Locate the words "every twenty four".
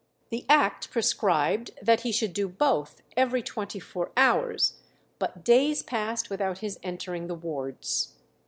3.15-4.11